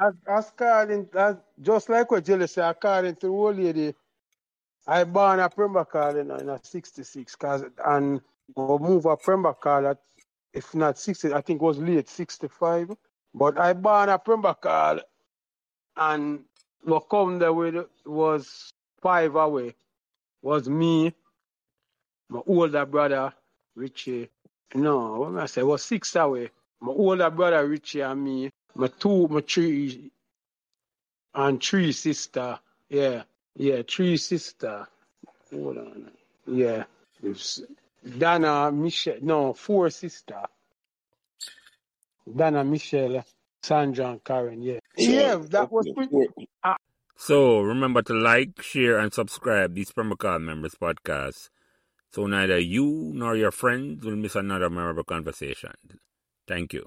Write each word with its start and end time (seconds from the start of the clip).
as, 0.00 0.14
calling, 0.56 1.08
as, 1.14 1.36
just 1.62 1.88
like 1.88 2.10
what 2.10 2.24
Jelly 2.24 2.46
said, 2.48 2.70
according 2.70 3.16
to 3.16 3.26
the 3.28 3.32
old 3.32 3.58
lady, 3.58 3.94
I 4.86 5.04
born 5.04 5.40
a 5.40 5.50
Pembroke 5.50 5.94
in, 6.16 6.30
in 6.32 6.48
a 6.50 6.60
66, 6.62 7.36
cause, 7.36 7.64
and 7.86 8.20
go 8.56 8.78
move 8.78 9.06
a 9.06 9.16
Pembroke 9.16 9.66
at, 9.66 9.98
if 10.54 10.74
not 10.74 10.98
60, 10.98 11.34
I 11.34 11.42
think 11.42 11.62
was 11.62 11.78
late 11.78 12.08
65. 12.08 12.92
But 13.34 13.58
I 13.58 13.72
born 13.74 14.10
a 14.10 14.18
Pembroke 14.18 15.00
and 15.96 16.40
what 16.84 17.08
come 17.10 17.38
there 17.38 17.52
with 17.52 17.86
was 18.06 18.70
five 19.02 19.34
away. 19.36 19.74
Was 20.42 20.68
me, 20.68 21.14
my 22.30 22.40
older 22.46 22.86
brother, 22.86 23.32
Richie. 23.76 24.30
No, 24.74 25.36
I 25.38 25.46
say? 25.46 25.62
Was 25.64 25.84
six 25.84 26.16
away. 26.16 26.50
My 26.80 26.92
older 26.92 27.30
brother 27.30 27.66
Richie 27.66 28.00
and 28.00 28.22
me. 28.24 28.50
My 28.74 28.88
two, 28.88 29.26
my 29.28 29.40
three, 29.40 30.10
and 31.34 31.62
three 31.62 31.92
sister. 31.92 32.58
Yeah, 32.88 33.22
yeah, 33.56 33.82
three 33.88 34.16
sister. 34.16 34.86
Hold 35.50 35.78
on. 35.78 36.10
Yeah. 36.46 36.84
It's 37.22 37.62
Dana, 38.18 38.70
Michelle. 38.70 39.18
No, 39.22 39.52
four 39.52 39.90
sister. 39.90 40.42
Dana, 42.36 42.62
Michelle, 42.64 43.24
Sandra, 43.62 44.10
and 44.10 44.24
Karen. 44.24 44.62
Yeah. 44.62 44.78
So, 44.96 45.04
yeah, 45.04 45.36
that 45.50 45.72
was 45.72 45.88
pretty. 45.94 46.10
four- 46.10 46.26
ah. 46.62 46.76
So 47.16 47.60
remember 47.62 48.02
to 48.02 48.14
like, 48.14 48.62
share, 48.62 48.98
and 48.98 49.12
subscribe 49.12 49.74
these 49.74 49.90
Pembroke 49.90 50.22
Hall 50.22 50.38
Members 50.38 50.76
podcast 50.80 51.48
so 52.10 52.26
neither 52.26 52.58
you 52.58 53.12
nor 53.14 53.36
your 53.36 53.50
friends 53.50 54.04
will 54.04 54.16
miss 54.16 54.34
another 54.36 54.70
memorable 54.70 55.04
conversation. 55.04 55.72
Thank 56.48 56.72
you. 56.72 56.86